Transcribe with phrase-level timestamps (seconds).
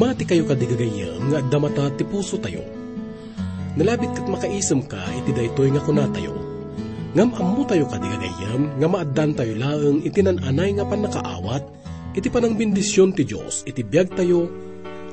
[0.00, 2.64] Mamati kayo kadigagayam nga damata ti puso tayo.
[3.76, 6.40] Nalabit kat makaisam ka iti daytoy nga kuna tayo.
[7.12, 11.60] Ngam ammo tayo kadigagayam nga maaddan tayo laeng iti nananay nga panakaawat
[12.16, 14.48] iti panang bendisyon ti Diyos iti biyag tayo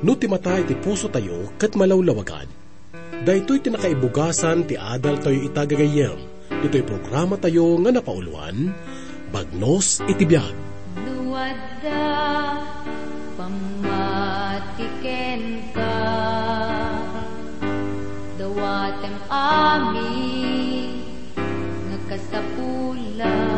[0.00, 2.48] no ti mata iti puso tayo kat malawlawagan.
[3.28, 6.16] Daytoy ti nakaibugasan ti adal tayo itagagayam.
[6.64, 8.72] Ito'y programa tayo nga napauluan,
[9.36, 10.56] Bagnos iti biyag.
[10.96, 12.08] Luwadda
[14.58, 15.94] pamatiken ka
[18.34, 20.98] Dawatem amin
[21.86, 23.57] Nagkasapula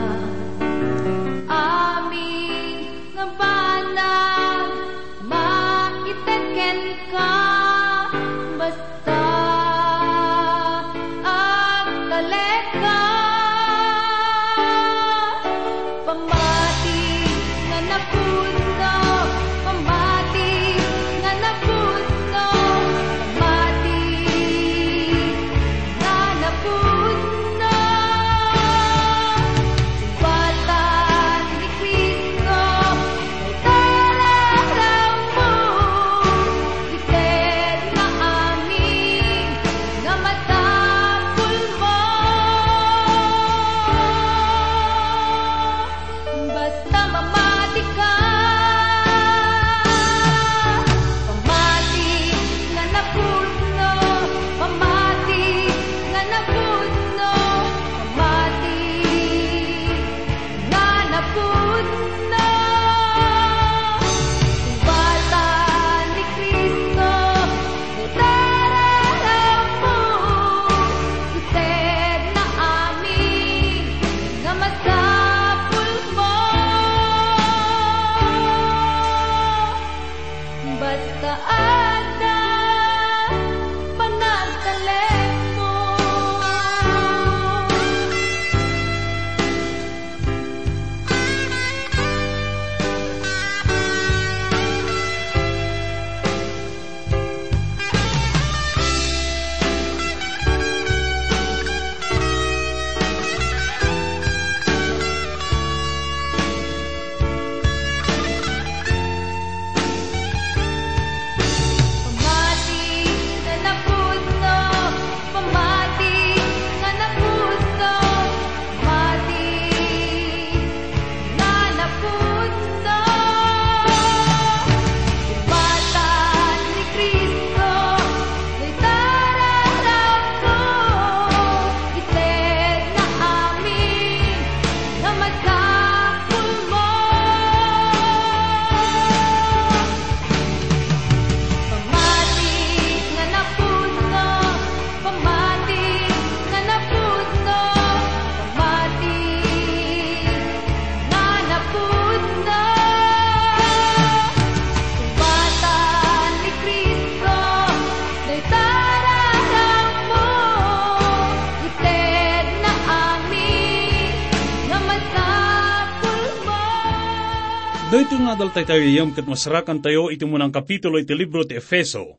[168.51, 172.19] Dito nga dal tayo iyam kat masarakan tayo iti munang kapitulo iti libro ti Efeso.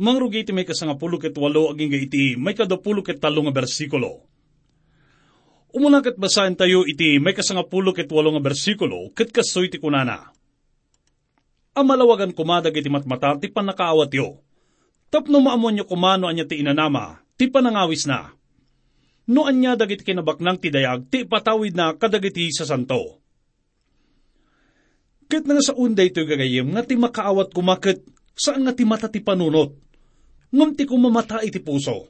[0.00, 4.24] Mangrugi iti may kasangapulo ket walo aging iti may kadapulo ket talo nga bersikulo.
[5.76, 10.32] Umuna ket basahin tayo iti may kasangapulo ket walo nga bersikulo ket kasoy ti kunana.
[11.76, 14.40] Amalawagan kumadag iti matmata ti panakaawat yo.
[15.12, 18.32] Tapno maamon nyo kumano anya ti inanama, ti panangawis na.
[19.28, 23.25] No anya dagiti kinabaknang ti dayag, ti patawid na kadagiti sa santo.
[25.26, 28.06] Kat nga sa unday ito gagayim, nga ti makaawat kumakit,
[28.38, 29.74] saan nga ti mata ti panunot?
[30.54, 32.06] Ngam ti kumamata iti puso.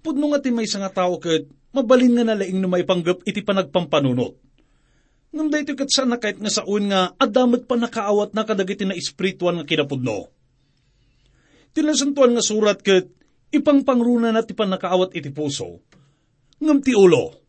[0.00, 1.44] Pudno nga ti may nga tao kat,
[1.76, 4.34] mabalin nga nalaing na may panggap iti panagpampanunot.
[5.32, 8.48] Ngam da ito kat saan na kahit nga sa un nga, adamat pa nakaawat na
[8.48, 10.32] kadagiti na espirituan nga kinapudno.
[11.76, 13.08] Tinasantuan nga surat kat,
[13.52, 15.84] ipang pangruna na ti panakaawat iti puso.
[16.56, 17.41] Ngam ti ulo.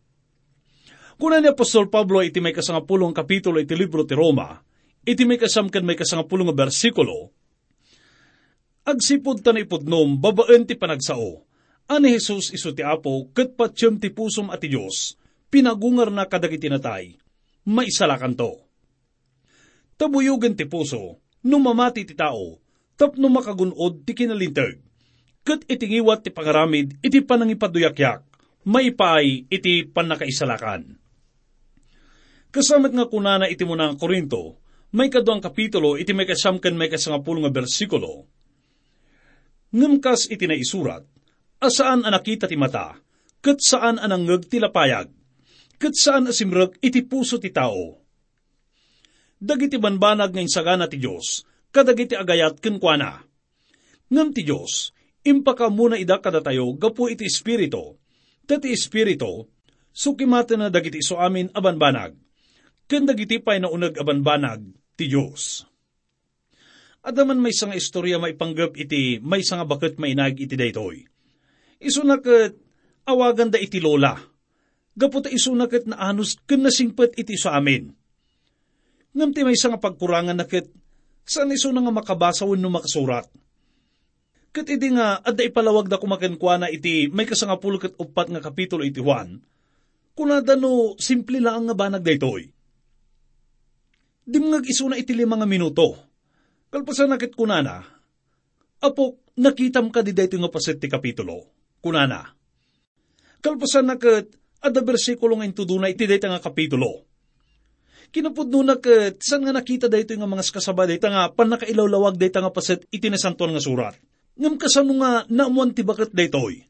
[1.24, 4.60] Kuna ni Apostol Pablo iti may kasangapulong kapitulo iti libro ti Roma,
[5.08, 7.31] iti may kasamkan may kasangapulong nga bersikulo,
[8.84, 11.48] agsipod ta na ipudnom, babaen ti panagsao,
[11.88, 15.16] ani Jesus iso ti Apo, kat patsyem ti pusom ati Diyos,
[15.48, 17.16] pinagungar na kadagiti natay,
[17.72, 18.60] maisalakan to.
[19.96, 22.60] Tabuyugan ti puso, numamati ti tao,
[23.00, 24.75] tapno makagunod ti kinalintag,
[25.48, 28.28] kat itingiwat ti pangaramid iti panangipaduyakyak,
[28.68, 31.00] maipay iti panakaisalakan.
[32.53, 34.63] Kasamat nga kunana iti mo ng Korinto,
[34.94, 38.29] May kaduang kapitulo, iti may kasamkan may kasangapul nga bersikulo.
[39.73, 41.01] Ngamkas iti na isurat,
[41.57, 42.94] asaan ang nakita ti mata,
[43.41, 45.09] kat saan anangag ti lapayag,
[45.81, 48.05] kat saan asimrag iti puso ti tao.
[49.41, 51.41] Dagiti banbanag ng sagana ti Diyos,
[51.73, 53.17] kadagiti agayat kenkwana.
[54.13, 54.94] Ngam ti Diyos,
[55.25, 57.97] impaka muna ida kada tayo gapu iti espiritu,
[58.45, 59.50] tati espiritu,
[59.89, 62.13] sukimata na dagiti iso amin abanbanag,
[62.94, 64.62] ken dagiti pay na unag abanbanag
[64.94, 65.66] ti Diyos.
[67.01, 71.01] Adaman may nga istorya maipanggap iti may nga bakit mainag iti daytoy.
[71.81, 72.54] Isunakat
[73.10, 74.13] awagan da iti lola.
[74.94, 77.90] Gaputa isunakat na anus ken nasingpet iti sa amin.
[79.18, 80.69] Ngam ti may nga pagkurangan nakit
[81.25, 83.25] saan iso nga makabasa no makasurat.
[84.54, 89.01] Kat iti nga, adda ipalawag da kumakenkwana iti may kasangapulo kat upat nga kapitulo iti
[89.01, 89.42] Juan,
[90.13, 92.52] kunada no simple lang nga banag daytoy.
[94.24, 96.00] Dimngag iso na iti mga minuto.
[96.72, 97.86] Kalpasan nakit kunana,
[98.84, 101.48] Apo, nakitam ka di dayto nga paset ti kapitulo.
[101.80, 102.36] Kunana.
[103.40, 107.08] Kalpasan nakit, ada bersikulo nga intuduna iti dayto nga kapitulo.
[108.12, 112.52] Kinapudno na kat, saan nga nakita dayto nga mga skasaba dayto nga panakailawlawag dayto nga
[112.52, 113.96] paset iti nasantuan nga surat.
[114.36, 116.68] Ngam kasano nga naamuan ti bakat daytoy.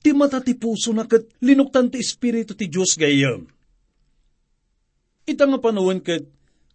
[0.00, 3.44] Ti mata ti puso na kat linuktan ti espiritu ti Diyos gayam.
[5.26, 6.22] Ita nga panawin kat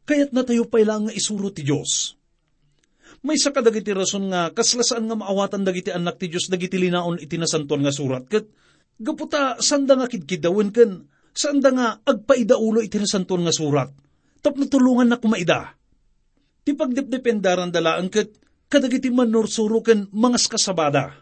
[0.04, 2.20] kayat na tayo pailang nga isuro ti Diyos.
[3.24, 7.40] May sa kadagiti rason nga kaslasaan nga maawatan dagiti anak ti Diyos dagiti linaon iti
[7.40, 8.50] nasantuan nga surat kat
[8.98, 13.90] gaputa sanda nga kidkidawen ken sanda nga agpaidaulo iti nasantuan nga surat
[14.42, 15.78] tapno tulungan na kumaida.
[16.66, 18.36] Ti pagdipdependaran dalaan kat
[18.68, 21.14] kadagiti manursuro ken mga skasabada.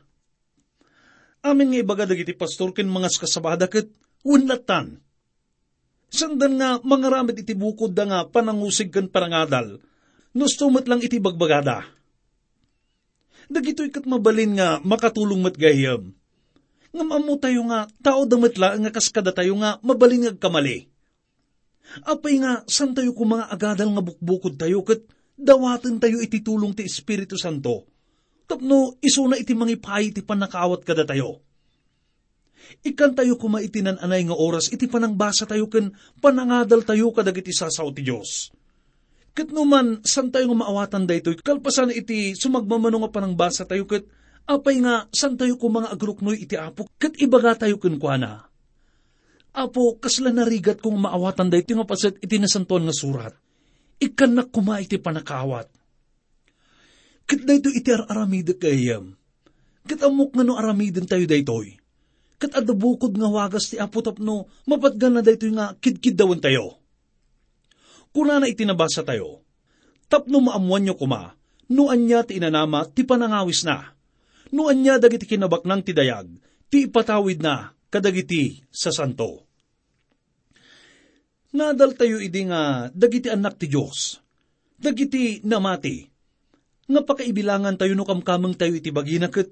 [1.44, 3.92] Amin nga ibaga dagiti pastor ken mga skasabada ket
[4.24, 5.04] unlatan.
[6.10, 9.78] Sandan nga mga ramit iti bukod da nga panangusig ken parangadal,
[10.34, 11.86] nustumat lang iti bagbagada.
[13.50, 16.14] Dagito'y kat mabalin nga makatulong mat gayam.
[16.90, 20.90] Nga mamu tayo nga, tao damatla nga kaskada tayo nga mabalin nga kamali.
[22.06, 25.02] Apay nga, san tayo kung mga agadal nga bukbukod tayo kat
[25.34, 27.90] dawatan tayo iti tulong ti Espiritu Santo.
[28.50, 31.42] Tapno, iso na iti mangipay iti panakaawat kada tayo.
[32.86, 35.92] Ikan tayo kumaitinan anay nga oras, iti panangbasa tayo ken
[36.24, 38.54] panangadal tayo kadag iti sasaw ti Diyos.
[39.36, 44.06] Kat numan, san tayo nga maawatan daytoy, kalpasan iti sumagmamano nga panangbasa tayo ket
[44.50, 48.48] apay nga san tayo kung mga agruknoy iti apo, kat ibaga tayo ken kuana.
[49.56, 53.34] Apo, kasla narigat kung maawatan daytoy nga paset iti nasantuan nga surat
[54.00, 55.68] ikan na kuma iti panakawat.
[57.30, 59.14] Kat dayto iti aramid kayam.
[59.86, 61.78] Kat amok nga no aramidin tayo daytoy.
[62.40, 66.80] Kat adabukod nga wagas ti apo tapno, mapatgan na daytoy nga kidkid dawan tayo.
[68.16, 69.44] Kuna na itinabasa tayo,
[70.08, 71.36] tapno maamuan nyo kuma,
[71.68, 73.92] nuan niya ti inanama ti panangawis na.
[74.56, 76.32] Nuan niya dagiti kinabaknang ti dayag,
[76.72, 79.46] ti ipatawid na kadagiti sa santo.
[81.50, 84.22] Nadal tayo idi nga dagiti anak ti Diyos.
[84.80, 86.06] Dagiti namati.
[86.90, 89.52] Nga pakaibilangan tayo no kamkamang tayo iti bagina ket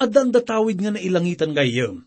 [0.00, 2.04] adan datawid nga nailangitan gayem.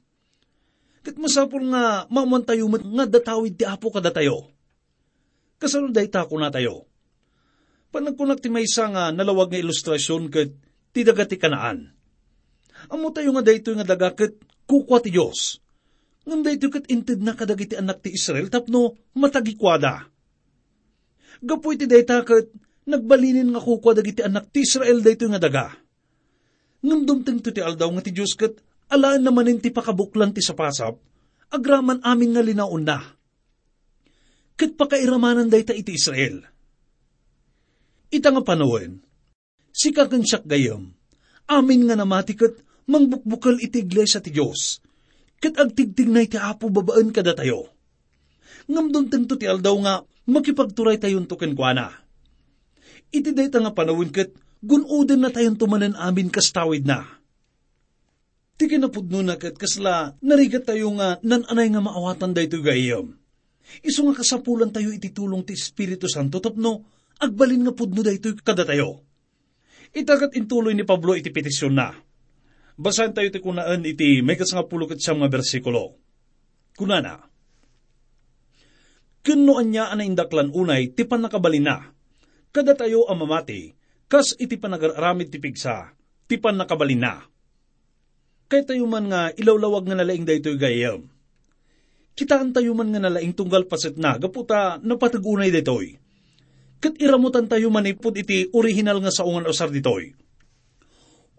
[1.07, 4.51] Ket masapul nga mamuan tayo met nga datawid ti apo kada tayo.
[5.55, 6.83] Kasano day tako na tayo.
[7.95, 10.51] Panagkunak ti maysa nga nalawag nga ilustrasyon ket
[10.91, 11.95] ti dagati kanaan.
[12.91, 14.35] Amo tayo nga daytoy nga daga ket
[14.67, 15.63] kukwa ti Diyos
[16.27, 20.11] ngam dayto kat inted na kadagiti anak ti Israel tapno matagikwada.
[21.39, 22.51] Gapoy ti dayta kat
[22.83, 25.71] nagbalinin nga kukwa dagiti anak ti Israel dayto nga daga.
[26.83, 30.99] Ngam dumteng ti aldaw nga ti Diyos kat alaan naman ti pakabuklan ti sapasap,
[31.51, 32.99] agraman amin nga linaon na.
[34.57, 36.41] Kat pakairamanan dayta iti Israel.
[38.07, 39.03] Ita nga panawin,
[39.75, 40.95] si kakang gayam,
[41.45, 44.79] amin nga namati kat mangbukbukal iti iglesia ti Diyos,
[45.43, 47.69] kat agtigtig na iti apo babaan kada tayo.
[48.67, 49.95] Ngam doon tento ti aldaw nga,
[50.27, 51.91] makipagturay tayon to kenkwana.
[53.11, 54.31] Iti day nga panawin kat,
[54.63, 57.16] gunoden na tayon tumanan amin kastawid na.
[58.57, 63.13] Ti kinapudno na kat kasla, narigat tayo nga nananay nga maawatan day to gayam.
[63.85, 66.89] Iso nga kasapulan tayo iti tulong ti Espiritu Santo tapno,
[67.21, 69.05] agbalin nga pudno day to kada tayo.
[69.93, 71.95] Itagat intuloy ni Pablo iti petisyon na
[72.77, 75.97] Basahan tayo ti kunaan iti may kasangapulo kat siyang mga bersikulo.
[76.77, 77.25] Kunana,
[79.25, 81.91] Kunoan niya ana indaklan unay ti panakabalin na.
[82.53, 83.75] Kada tayo ang mamati,
[84.07, 85.91] kas iti panagaramid ti pigsa,
[86.31, 87.27] ti panakabalin na.
[88.47, 91.07] Kaya tayo man nga ilawlawag nga nalaing daytoy gayam.
[92.15, 95.99] Kitaan tayo man nga nalaing tunggal pasit na, gaputa napatagunay daytoy.
[96.77, 100.13] kat iramutan tayo manipod iti original nga saungan usar ditoy.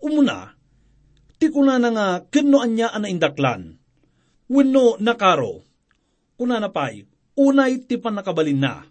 [0.02, 0.54] Umuna,
[1.38, 3.78] ti kuna na nga kano anya ana indaklan,
[4.50, 5.62] wenno nakaro,
[6.38, 7.06] kuna na pay,
[7.38, 8.82] unay ti panakabalin na.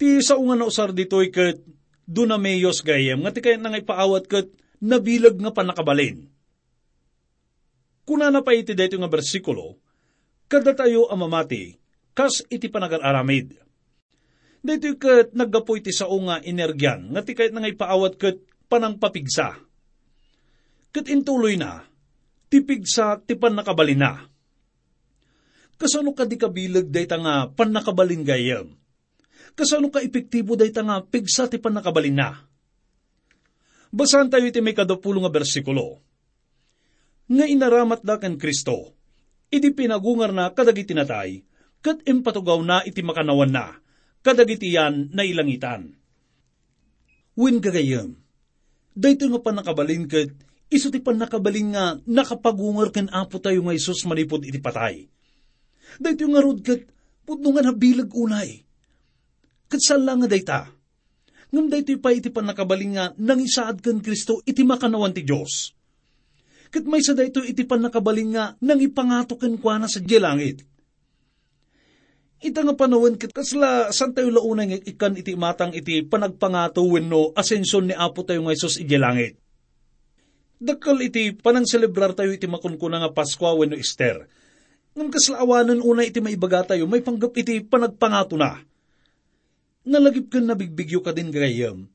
[0.00, 1.60] Ti saungan na usar ditoy kat
[2.08, 4.48] dunameyos gayem, nga ti kaya nangay paawat kat
[4.80, 6.31] nabilag nga panakabalin.
[8.02, 9.78] Kuna na pa iti dito nga bersikulo,
[10.50, 11.78] kada tayo amamati,
[12.18, 13.54] kas iti panagar-aramid.
[14.62, 19.58] Dito kat naggapo iti sao nga energiyan, nga ti kahit nangay paawat kat panang papigsa.
[20.92, 21.86] Kat intuloy na,
[22.50, 24.12] tipigsa ti panakabalin na.
[25.82, 28.78] Kasano ka di kabilag dayta nga panakabalin gayam?
[29.58, 32.46] Kasano ka epektibo dayta nga pigsa ti panakabalin na?
[33.90, 36.00] Basahan tayo iti may kadapulo nga bersikulo.
[37.32, 38.92] Nga inaramat da kan Kristo,
[39.48, 41.40] iti pinagungar na kadagiti natay,
[41.80, 43.80] kat impatugaw na iti makanawan na,
[44.20, 45.96] kadagiti yan na ilangitan.
[47.32, 48.20] Win gagayam,
[48.92, 50.28] dayto nga panakabalin kat,
[50.68, 55.08] iso ti panakabalin nga nakapagungar ken apo tayo nga Isus manipod iti patay.
[55.96, 56.84] Dayto nga rod kat,
[57.24, 58.60] pudno nga nabilag unay.
[59.72, 60.60] Kat sala nga dayta,
[61.48, 65.72] ngam dayto pa iti panakabalin nga nangisaad kan Kristo iti makanawan ti Diyos.
[66.72, 70.64] Kat may sa dayto iti panakabalin nga nang ipangatoken kwa na sa langit.
[72.42, 77.30] Ita nga panawin kat kasla san tayo launay nga ikan iti matang iti panagpangato wenno
[77.38, 79.38] asensyon ni Apo tayo nga Isus iti langit.
[80.58, 84.26] Dakal iti panang celebrar tayo iti makunkuna nga Pasko wenno Easter.
[84.98, 88.58] Ngam kasla awanan una iti maibaga tayo may panggap iti panagpangato na.
[89.86, 91.86] Nalagip kan nabigbigyo ka din gayam.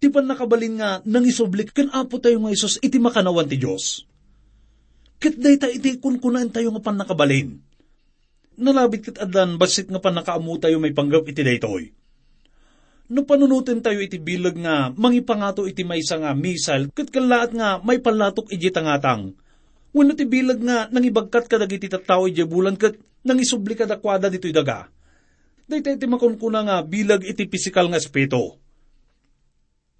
[0.00, 4.08] Ti pan nakabalin nga nangisublik kan Apo tayo nga Isus iti makanawan ti Diyos.
[5.20, 7.60] Kat day ta iti kunkunaan tayo nga pan nakabalin.
[8.56, 11.92] Nalabit kat adan basit nga pan nakaamu tayo may panggap iti daytoy.
[13.12, 18.00] No panunutin tayo iti bilag nga mangipangato iti maysa nga misal kat kalaat nga may
[18.00, 19.36] palatok iti tangatang.
[19.92, 24.88] Wano ti bilag nga nangibagkat kadag iti tattao iti bulan kat nangisubli kadakwada dito'y daga.
[25.68, 28.56] Dayta iti makunkuna nga bilag iti pisikal nga aspeto.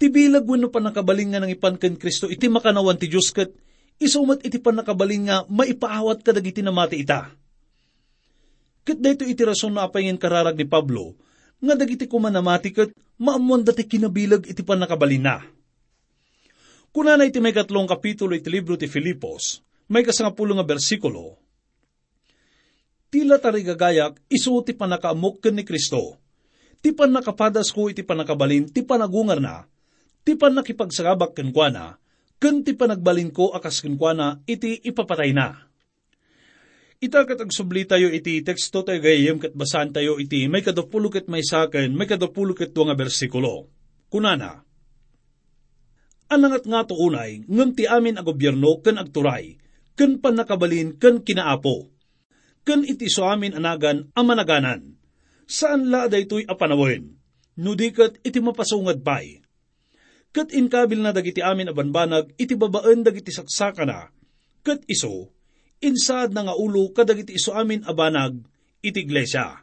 [0.01, 3.53] Ti bilag wano pa nakabaling nga nangipan ken Kristo iti makanawan ti Diyos kat
[4.01, 7.31] isumat iti panakabalin nga maipaawat ka dagiti na mati ita.
[8.83, 11.15] Kat dito iti rason na apay kararag ni Pablo,
[11.61, 12.91] nga dagiti kumanamati kat
[13.21, 15.37] maamuan dati kinabilag iti panakabalin na.
[16.91, 21.39] Kuna na iti may katlong kapitulo iti libro ti Filipos, may kasangapulo nga bersikulo,
[23.11, 26.15] Tila tarigagayak isu ti panakaamok ni Kristo.
[26.79, 29.67] Ti panakapadas ko iti panakabalin, ti panagungar na,
[30.23, 31.51] ti panakipagsagabak ken
[32.41, 35.69] kwa na, ken ti panagbalin ko akas kenkwana iti ipapatay na.
[37.01, 41.29] Ita kat agsubli tayo iti teksto tayo gayem kat basan tayo iti may kadapulo ket
[41.29, 43.69] may saken, may kadapulo ket nga bersikulo.
[44.11, 44.65] Kunana,
[46.31, 49.59] Anangat nga to unay, ngem ti amin a gobyerno ken agturay,
[49.99, 51.91] ken panakabalin ken kinaapo.
[52.63, 54.95] Ken iti so amin anagan a managanan.
[55.51, 57.19] Saan la daytoy a panawin?
[57.59, 59.43] Nudikat iti mapasungad pay
[60.31, 64.11] kat inkabil na dagiti amin abanbanag, iti babaan dagiti saksaka na,
[64.63, 65.31] kat iso,
[65.83, 68.39] insaad na nga ulo kadagiti iso amin abanag,
[68.83, 69.63] iti iglesia.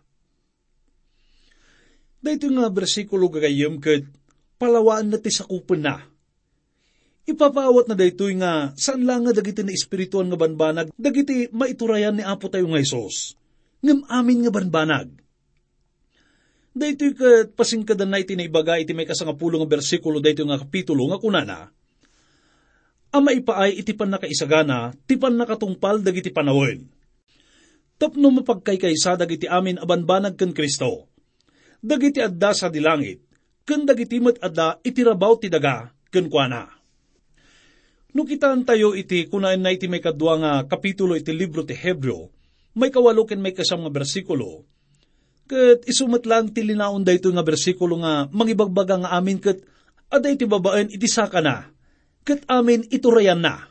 [2.18, 4.04] Dahito nga bersikulo gagayam kat
[4.58, 5.96] palawaan na ti sakupan na.
[7.28, 12.24] Ipapaawat na daytoy nga saan lang nga dagiti na espirituan nga banbanag, dagiti maiturayan ni
[12.24, 13.36] Apo tayo nga Isos.
[13.84, 15.27] Ngam amin nga banbanag
[16.78, 21.18] Dayto kat pasingkadan na iti naibaga iti may kasangapulo nga bersikulo dayto nga kapitulo nga
[21.18, 21.60] kunana.
[23.10, 26.86] Ama ipaay iti pan nakaisagana, ti pan nakatungpal dagiti panawin.
[27.98, 31.10] Tapno mapagkaykaysa dagiti amin abanbanag ken Kristo.
[31.82, 33.26] Dagiti adda sa dilangit,
[33.66, 36.70] ken dagiti met adda itirabaw ti daga ken kuana.
[38.14, 42.30] No kitaan tayo iti kunain na iti may kadwa nga kapitulo iti libro ti Hebreo,
[42.78, 44.62] may kawalo ken may kasam nga bersikulo,
[45.48, 49.64] Kat isumat lang ti linaon nga bersikulo nga mangibagbaga nga amin kat
[50.12, 51.72] aday ti babaen iti saka na.
[52.28, 53.64] Kat amin iturayan na.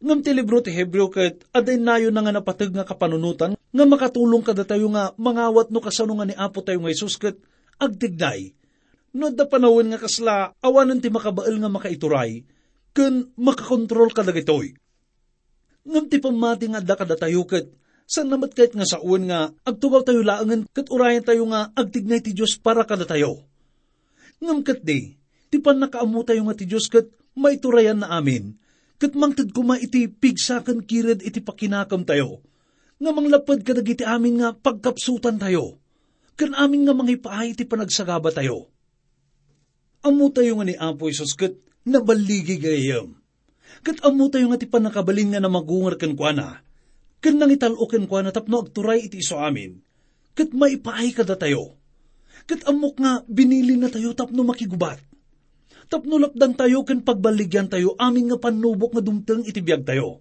[0.00, 4.40] Ngam ti libro ti Hebreo kat aday nayo na nga napatag nga kapanunutan nga makatulong
[4.40, 7.36] kada tayo nga mangawat no kasano nga ni Apo tayo nga Isus kat
[7.76, 8.56] agtigday.
[9.12, 12.48] No da panawin nga kasla awanan ti makabaal nga makaituray
[12.96, 14.72] ken makakontrol kada gitoy.
[15.84, 17.68] Ngam ti pamati nga da kada tayo kat
[18.06, 22.22] San namat kahit nga sa uwan nga, agtugaw tayo laangan, kat urayan tayo nga, agtignay
[22.22, 23.42] ti Diyos para kada tayo.
[24.38, 25.18] Ngam kat di,
[25.50, 28.54] ti pan nakaamu tayo nga ti Diyos kat maiturayan na amin,
[29.02, 32.46] kat mangtad ko iti pigsakan kired iti pakinakam tayo,
[33.02, 35.82] nga manglapad kadag amin nga pagkapsutan tayo.
[36.36, 38.68] kan amin nga mga ipaay iti panagsagaba tayo.
[40.04, 43.16] Amo tayo nga ni Apo Isos kat nabaligi gayam.
[43.80, 46.65] Kat amo tayo nga ti panakabalin nga na magungar kan kwa na.
[47.20, 49.80] Kan nangitalo kan kwa na tapno agturay iti iso amin.
[50.36, 51.80] Kat maipaay kada tayo.
[52.44, 55.00] Kat amok nga binili na tayo tapno makigubat.
[55.86, 60.20] Tapno lapdan tayo kan pagbaligyan tayo amin nga panubok nga dumteng iti biyag tayo.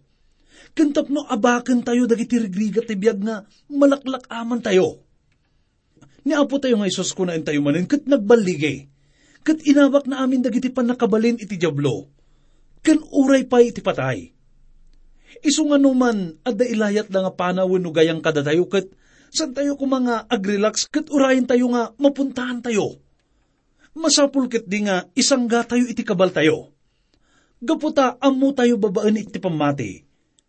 [0.78, 5.04] Kan tapno abakan tayo dagiti rigrigat ti biyag nga malaklak aman tayo.
[6.26, 8.90] Ni apo tayo nga isos ko na tayo manin kat nagbalige.
[9.46, 12.10] Kat inabak na amin dagiti pan nakabalin iti jablo.
[12.82, 14.35] Kan uray pa iti patay.
[15.44, 18.88] Iso nga numan, adda ilayat na nga panawin no gayang kada tayo kat
[19.36, 23.04] san tayo ko mga agrelax kat urayin tayo nga mapuntahan tayo.
[23.96, 26.72] Masapul kat di nga isang ga tayo iti kabal tayo.
[27.60, 30.04] Gaputa amo tayo babaan iti pamati.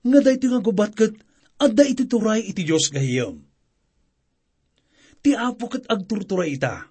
[0.07, 1.15] Nga da iti nga gubat kat
[1.59, 3.43] adda iti turay iti Diyos gahiyam.
[5.23, 6.87] Ti apo kat agturturay ita.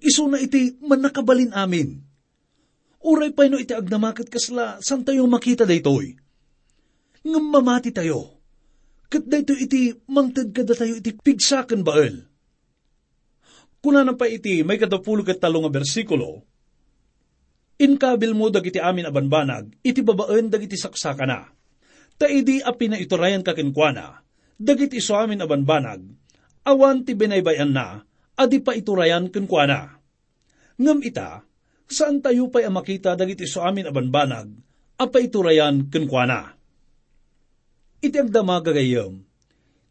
[0.00, 2.00] Iso na iti manakabalin amin.
[3.04, 6.16] Uray pa iti agnamakit kasla san tayo makita daytoy.
[7.28, 8.40] Ngam mamati tayo.
[9.12, 12.24] Kat dayto iti mangtad kada tayo iti pigsakan bael.
[13.84, 16.44] Kuna pa iti may kadapulo kat talo nga bersikulo,
[17.78, 21.46] Inkabil mo dagiti amin abanbanag, iti babaen dagiti saksaka na.
[22.18, 24.18] Ta idi api na iturayan kakinkwana,
[24.58, 26.02] dagiti iso amin abanbanag,
[26.66, 28.02] awan ti binaybayan na,
[28.34, 29.94] adi pa iturayan kinkwana.
[30.74, 31.46] Ngam ita,
[31.86, 34.50] saan tayo pa'y makita dagiti iso amin abanbanag,
[34.98, 36.57] apa iturayan kinkwana.
[37.98, 39.26] Iti agdama gagayam,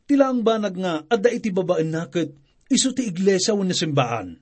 [0.07, 2.31] tilang banag nga adda iti babaan nakit,
[2.71, 4.39] iso ti iglesia wan simbaan.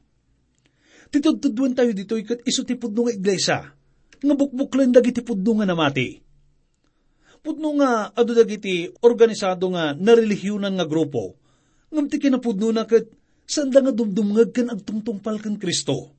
[1.09, 3.59] Titudtudwan tayo dito ikat iso ti pudno nga iglesia,
[4.21, 6.21] nga bukbuklan dagiti pudno nga namati.
[7.45, 11.37] Pudno nga ado dagiti organisado nga narelihiyonan nga grupo,
[11.93, 13.05] ngam ti kinapudno na kat
[13.45, 16.13] sanda nga dumdumngag kan agtungtungpal kan Kristo.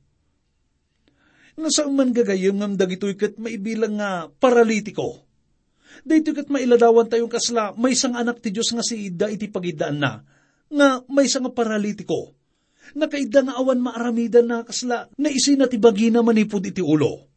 [1.59, 5.26] Nasaan man gagayam ngam dagito ikat maibilang nga paralitiko.
[6.03, 9.97] Dito kat mailadawan tayong kasla, may isang anak ti Diyos nga si Ida iti pagidaan
[9.97, 10.21] na,
[10.69, 12.35] nga may isang paralitiko.
[12.97, 17.27] Nakaida nga awan maaramidan na kasla, na isi na ti bagina manipod iti ulo.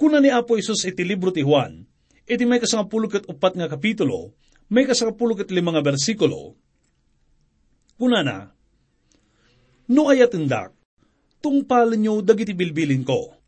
[0.00, 1.84] Kuna ni Apo Isos iti libro ti Juan,
[2.24, 4.32] iti may kasangapulo kat upat nga kapitulo,
[4.72, 6.56] may kasangapulo kat lima nga bersikulo,
[8.00, 8.38] kuna na,
[9.90, 10.70] No ayatindak,
[11.42, 13.39] tungpalan nyo dagiti bilbilin ko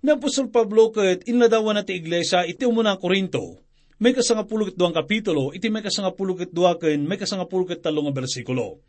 [0.00, 3.60] na Apostol Pablo ket inladawan na ti iglesia iti umuna Korinto,
[4.00, 8.80] may kasangapulukit duwang kapitulo, iti may kasangapulukit duwa ken may kasangapulukit talong nga bersikulo.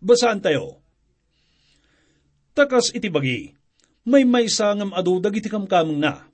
[0.00, 0.80] Basaan tayo.
[2.56, 3.52] Takas iti bagi,
[4.08, 6.24] may may sangam adu dagiti kamkameng na.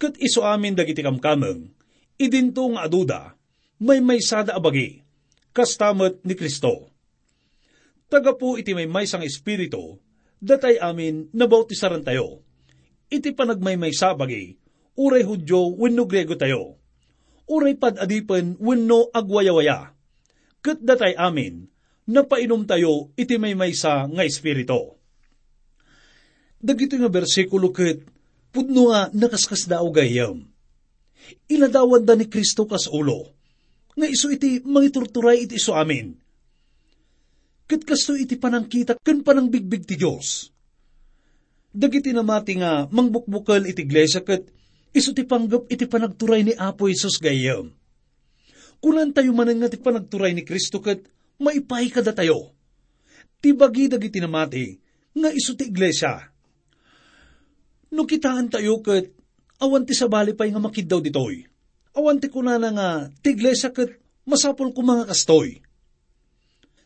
[0.00, 1.68] Kat iso amin dagiti kamkameng,
[2.16, 3.20] idinto nga aduda,
[3.76, 5.04] may may sada abagi,
[5.52, 6.88] kastamat ni Kristo.
[8.08, 10.00] Taga po iti may may sang espiritu,
[10.40, 12.44] datay amin nabautisaran tayo
[13.12, 14.56] iti panagmaymay sabagi,
[14.96, 16.80] uray hudyo wenno grego tayo.
[17.44, 19.92] Uray pad adipen wenno agwayawaya.
[20.64, 21.68] Kat datay amin,
[22.08, 24.96] napainom tayo iti maymaysa nga espirito.
[26.56, 28.06] Dagito nga bersikulo ket,
[28.54, 30.48] pudno nga nakaskas daw gayam.
[31.50, 33.34] Iladawan da ni Kristo kas ulo,
[33.92, 36.14] nga iso iti mangiturturay iti iso amin.
[37.66, 40.52] Kat kasto iti panangkita ken panangbigbig ti Diyos
[41.72, 44.52] dagiti namati nga mangbukbukal iti iglesia ket
[44.92, 47.72] iso ti panggap iti panagturay ni Apo Isus gayam.
[48.78, 51.08] Kunan tayo manan nga ti panagturay ni Kristo ket
[51.40, 52.52] maipay kada tayo.
[53.40, 54.76] Ti bagi dagiti namati
[55.16, 56.20] nga iso ti iglesia.
[57.92, 59.16] No kitaan tayo ket
[59.58, 61.48] awan ti sabali pay nga makiddaw ditoy.
[61.96, 62.88] Awan ti kunana nga
[63.24, 63.96] ti iglesia ket
[64.28, 65.64] masapol ko mga kastoy.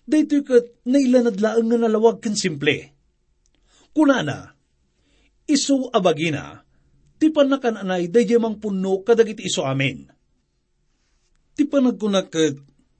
[0.06, 2.94] Daytoy ket nailanadlaang nga nalawag ken simple.
[3.90, 4.55] Kunana,
[5.46, 6.66] iso abagina,
[7.16, 10.04] ti panakananay daymang puno kadagiti iso amin.
[11.56, 12.28] Ti panagkunak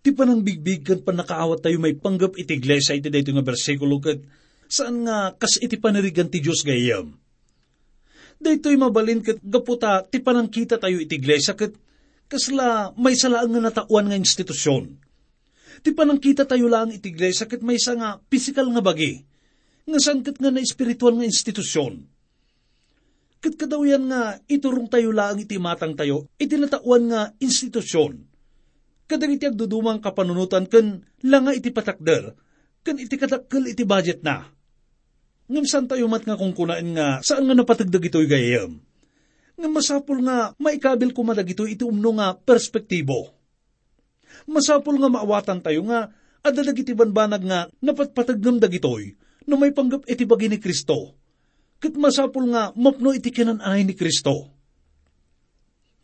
[0.00, 4.22] ti panang bigbig kan panakaawat tayo may panggap iti iglesia iti dayto nga bersikulo kat
[4.70, 7.18] saan nga kas iti panirigan ti Diyos gayam.
[8.38, 11.74] Daytoy mabalin kat gaputa ti panang kita tayo iti iglesia kat
[12.30, 14.94] kasla may salaan nga natauan nga institusyon.
[15.82, 19.20] Ti panang kita tayo lang iti iglesia kat may isa nga pisikal nga bagi,
[19.84, 22.15] nga saan kat nga na espiritual nga institusyon
[23.40, 28.24] Kat kadaw yan nga, iturong tayo lang iti matang tayo, itinatauan nga institusyon.
[29.06, 32.34] Kadang iti agdudumang kapanunutan kan langa iti patakder,
[32.82, 34.50] kan iti katakkel iti budget na.
[35.46, 38.82] Ngam tayo mat nga kung kunaan nga, saan nga napatagdag ito'y gayam?
[39.54, 43.30] Ngam masapul nga, maikabil kumadag ito iti umno nga perspektibo.
[44.50, 46.10] Masapul nga maawatan tayo nga,
[46.46, 49.18] Adda dagiti banbanag nga napatpatagnam dagitoy
[49.50, 51.18] no may panggap iti bagi ni Kristo.
[51.76, 54.48] Kat masapul nga mapno iti kinananay ni Kristo.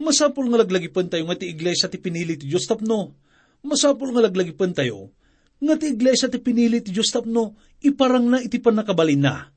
[0.03, 3.15] Masapul nga laglagipan tayo nga ti iglesia ti pinili ti Diyos tapno.
[3.63, 5.15] Masapul nga laglagipan tayo
[5.63, 9.49] nga ti iglesia ti pinili ti Diyos tapno iparang na iti panakabalin na.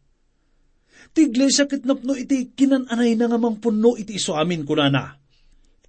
[1.15, 5.17] Ti iglesia kitnapno iti kinananay na nga mang puno iti iso amin kunana.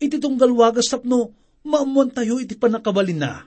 [0.01, 1.37] Iti tunggal wagas tapno
[1.67, 3.45] maamuan tayo iti panakabalin na.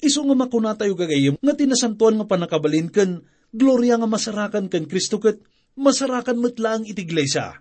[0.00, 5.18] Iso nga makuna tayo gagayim nga tinasantuan nga panakabalin ken gloria nga masarakan ken Kristo
[5.18, 5.42] ket
[5.74, 7.58] masarakan metlaang iti iglesia.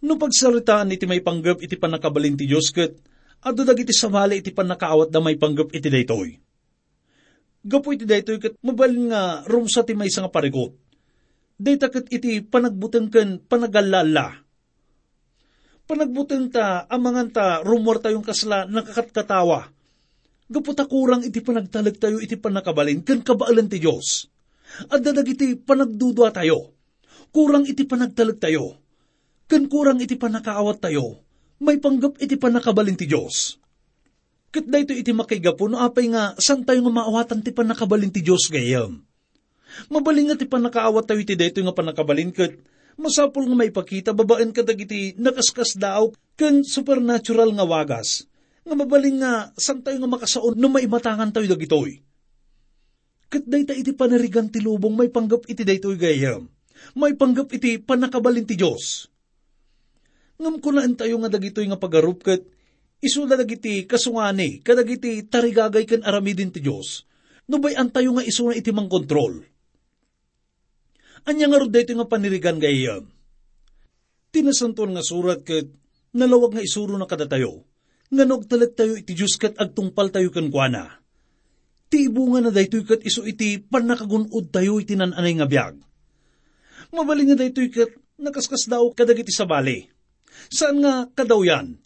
[0.00, 2.96] No pagsaritaan iti may panggap iti panakabalin ti Diyos ket
[3.44, 6.30] ado dagiti samali iti panakaawat da may panggap iti daytoy.
[7.60, 10.72] Gapo iti daytoy ket mabalin nga rumsa ti may nga parigot.
[11.60, 14.40] Dayta ket iti panagbuteng ken panagalala.
[15.84, 19.68] Panagbuteng ta amangan ta rumor tayong kasla nakakatkatawa.
[20.48, 24.29] Gapo ta kurang iti panagtalag tayo iti panakabalin ken kabaalan ti Diyos.
[24.90, 26.74] At dadag iti panagdudwa tayo.
[27.30, 28.80] Kurang iti panagtalag tayo
[29.50, 31.26] Kan kurang iti panakaawat tayo,
[31.58, 33.58] may panggap iti panakabalin ti Diyos.
[34.54, 38.46] Kat dayto iti makaigapo no apay nga san tayo nga maawatan ti panakabalin ti Diyos
[38.46, 39.02] gayam.
[39.90, 42.62] Mabaling nga ti panakaawat tayo iti dayto nga panakabalin kat
[42.94, 48.30] masapol nga maipakita babaen ka dagiti nakaskas daw kan supernatural nga wagas.
[48.62, 52.06] Nga mabaling nga san tayo nga makasaon no maimatangan tayo dagitoy.
[53.30, 56.50] Kat dayta iti panarigan ti lubong may panggap iti daytoy gayam.
[56.98, 59.10] May panggap iti panakabalin ti Diyos
[60.40, 62.48] ngam kunaan tayo nga dagitoy nga pagarup ket
[63.04, 67.04] isula dagiti kasungani kadagiti tarigagay ken aramidin ti Dios
[67.44, 69.44] no bay antayo nga isuna iti mang kontrol.
[71.28, 73.12] Anya nga rod dito nga panirigan gayam.
[74.32, 75.68] Tinasanton nga surat ket
[76.16, 77.68] nalawag nga isuro na kadatayo
[78.08, 80.99] nga nagtalag tayo iti Diyos ket agtungpal tayo ken kuana.
[81.90, 85.74] Ti ibunga na daytoy ket iso iti panakagunod tayo iti nananay nga biyag.
[86.94, 89.90] Mabaling nga daytoy ket nakaskas daw kadagiti sabali
[90.48, 91.76] Saan nga kadaw yan?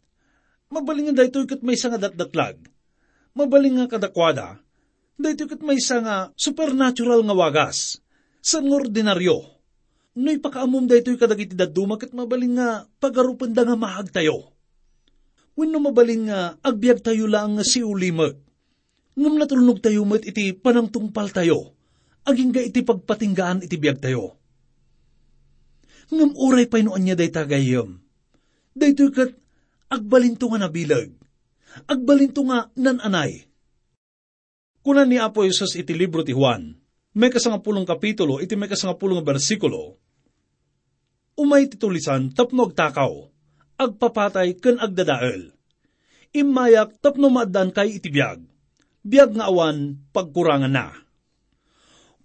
[0.71, 2.61] Mabaling nga daytoy kat may nga datdatlag.
[3.35, 4.61] Mabaling nga kadakwada.
[5.19, 7.99] Daytoy kat may nga supernatural nga wagas.
[8.45, 9.43] San nga ordinaryo.
[10.14, 14.55] No'y pakaamom daytoy kadagiti daduma kat mabaling nga pagarupan da nga mahag tayo.
[15.59, 18.38] Wenno mabaling nga agbyag tayo lang nga si ulimot.
[19.14, 21.74] Ngam natulnog tayo met iti panangtungpal tayo.
[22.27, 24.38] Aging ga iti pagpatinggaan iti biyag tayo.
[26.11, 28.05] Ngam uray pa inuan niya day tagayam
[28.74, 29.31] Daytoy kat
[29.87, 31.14] agbalinto nga nabilag.
[31.87, 33.46] Agbalinto nga nananay.
[34.83, 36.77] Kunan ni Apo Isos iti libro ti Juan,
[37.16, 39.96] may kasangapulong kapitulo, iti may kasangapulong bersikulo,
[41.40, 43.31] umay titulisan tapno agtakaw,
[43.79, 45.55] agpapatay ken agdadael.
[46.35, 48.11] Imayak tapno maaddan kay iti
[49.05, 50.97] biyag nga awan pagkurangan na.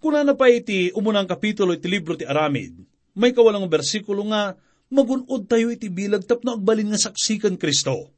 [0.00, 2.72] Kuna na pa iti umunang kapitulo iti libro ti Aramid,
[3.12, 4.56] may kawalang bersikulo nga
[4.88, 8.08] magunod tayo iti bilag tapno agbalin nga saksikan Kristo.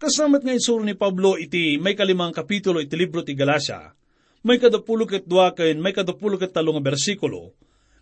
[0.00, 3.92] Kasamat nga isuro ni Pablo iti may kalimang kapitulo iti libro ti Galacia,
[4.40, 7.52] may kadapulog at duwaken, may kadapulog at talong bersikulo,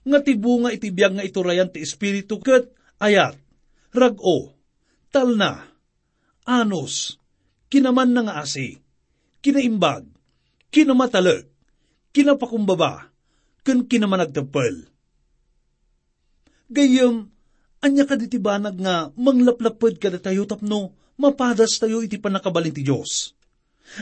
[0.07, 3.35] nga tibunga iti biyag nga iturayan ti Espiritu ket ayat,
[3.91, 4.53] rago,
[5.09, 5.67] talna,
[6.45, 7.17] anos,
[7.73, 8.84] kinaman na nga asi,
[9.45, 10.09] kinaimbag,
[10.73, 11.45] kinamatalag,
[12.17, 13.13] kinapakumbaba,
[13.61, 14.89] ken kinamanagtapel
[16.73, 17.29] Gayam,
[17.85, 23.37] anya ka ditibanag nga manglaplapad kada tayo tapno, mapadas tayo iti panakabalin ti Diyos.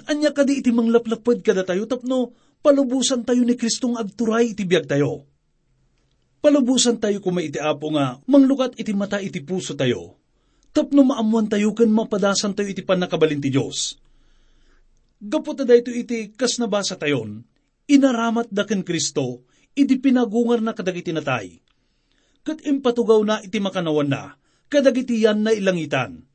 [0.06, 2.30] Anya ka di iti manglaplapad kada tayo tapno,
[2.62, 5.26] palubusan tayo ni Kristong agturay iti biyag tayo.
[6.38, 10.16] Palubusan tayo kuma iti apo nga, manglukat iti mata iti puso tayo.
[10.70, 13.98] Tapno maamuan tayo kan mapadasan tayo iti panakabalin ti Diyos.
[15.22, 17.46] Gapot na ito iti kas nabasa tayon,
[17.86, 19.46] inaramat da ken Kristo,
[19.78, 21.62] iti pinagungar na kadagiti natay
[22.42, 24.34] kat impatugaw na iti makanawan na,
[24.66, 26.26] kadagitiyan na ilangitan.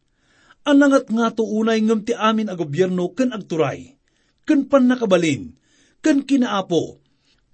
[0.68, 3.96] Anangat nga to unay ngam ti amin a gobyerno ken agturay,
[4.44, 5.56] ken pan nakabalin,
[6.04, 7.00] ken kinaapo,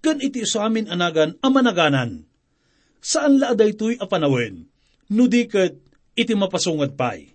[0.01, 2.25] ken iti sa amin anagan amanaganan.
[3.03, 4.65] Saan la daytoy a panawin,
[5.13, 5.77] no di ket
[6.17, 7.32] iti mapasungad pay.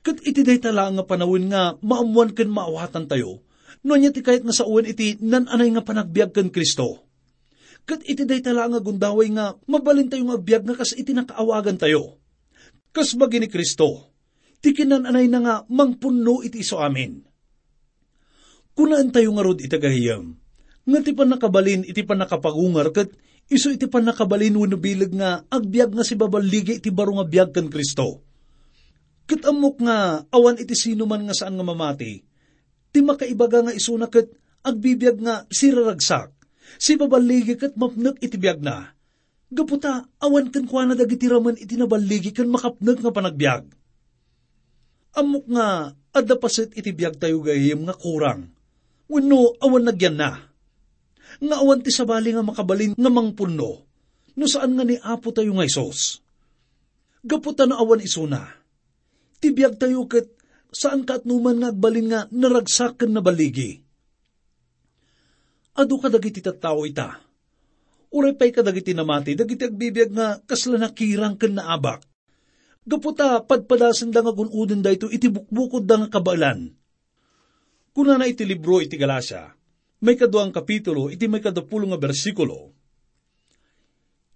[0.00, 3.44] Kat iti day tala nga panawin nga maamuan ken maawatan tayo,
[3.84, 7.10] no niya ti kahit nga sa uwan iti nananay nga panagbiag ken Kristo
[7.88, 11.80] Kat iti day tala nga gundaway nga, mabalin tayo nga biyag nga kas iti nakaawagan
[11.80, 12.20] tayo.
[12.94, 14.14] Kas bagi ni Kristo,
[14.60, 17.22] tikinan anay na nga mangpunno iti iso amin.
[18.78, 20.38] Kunaan tayo nga rod itagahiyam,
[20.86, 23.10] nga ti pa nakabalin iti pa nakapagungar kat
[23.50, 27.50] iso iti pa nakabalin wano bilag nga agbyag nga si babaligi iti baro nga biyag
[27.50, 28.22] kan Kristo.
[29.30, 32.18] Kat amok nga awan iti sino man nga saan nga mamati,
[32.90, 34.26] ti makaibaga nga isuna ket
[34.66, 36.34] agbibiyag nga siraragsak,
[36.82, 38.90] si babaligi ket mapnek iti biyag na.
[39.54, 43.70] Gaputa, awan kan kwa na dagiti raman iti nabaligi kan makapnek nga panagbiag.
[45.14, 48.50] Amok nga, adda pasit iti biyag tayo gayem nga kurang.
[49.06, 50.42] Wano, awan nagyan na.
[51.38, 53.86] Nga awan ti sabali nga makabalin nga mangpunno.
[54.34, 56.18] No saan nga ni Apo tayo nga isos.
[57.22, 58.59] Gaputa na awan isuna.
[59.40, 60.36] Ti biyag tayo ket
[60.70, 63.80] saan ka at numan nga agbalin nga naragsakan na baligi.
[65.80, 67.18] Ado ka dagiti tattao ita.
[68.10, 72.04] Uray pa'y ka dagiti namati, dagiti agbibiyag nga kasla nakirang kan na abak.
[72.84, 76.74] Gaputa, padpadasan da nga gunudin da ito, iti bukbukod da nga kabalan.
[77.94, 79.54] Kuna na iti libro iti Galasya,
[80.02, 82.74] may kaduang kapitulo, iti may kadapulo nga bersikulo.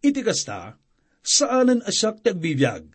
[0.04, 0.78] Iti kasta,
[1.24, 2.93] saanan asyak ti agbibiyag,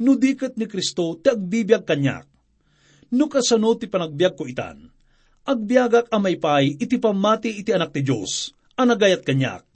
[0.00, 2.24] no dikat ni Kristo ti agbibiyag kanyak.
[3.12, 4.88] No kasano ti panagbiag ko itan,
[5.44, 9.66] agbiagak amay pay iti pamati iti anak ti Diyos, anagayat kanyak,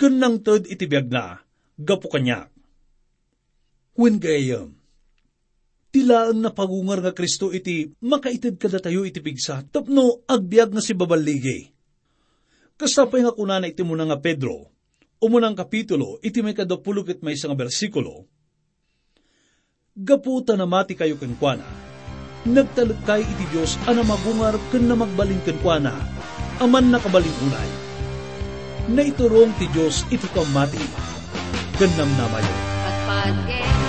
[0.00, 1.36] kenang ted iti biag na,
[1.76, 2.48] gapu kanyak.
[3.98, 4.78] When gayam,
[5.90, 10.94] tilaan na pagungar nga Kristo iti makaitid kada tayo iti pigsa, tapno agbiag nga si
[10.94, 11.60] babaligi.
[12.78, 14.70] Kastapay nga kunana iti muna nga Pedro,
[15.18, 18.30] umunang kapitulo, iti may kadapulog at may isang bersikulo,
[19.98, 21.66] Gaputa na mati kayo kenkwana,
[22.46, 25.90] nagtalagkay iti Diyos ana magungar ken na magbalin kenkwana,
[26.62, 27.70] aman nakabalin unay.
[28.94, 30.78] Na iturong ti Diyos iti pamati,
[31.82, 32.54] ken namnamayo.
[32.86, 33.87] Pagpageng